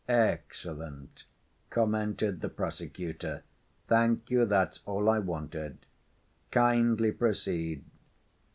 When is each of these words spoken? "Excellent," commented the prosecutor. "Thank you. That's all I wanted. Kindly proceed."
"Excellent," 0.09 1.25
commented 1.69 2.41
the 2.41 2.49
prosecutor. 2.49 3.43
"Thank 3.87 4.31
you. 4.31 4.45
That's 4.47 4.79
all 4.87 5.07
I 5.07 5.19
wanted. 5.19 5.77
Kindly 6.49 7.11
proceed." 7.11 7.83